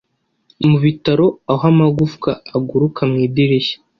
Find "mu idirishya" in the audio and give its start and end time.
3.11-3.77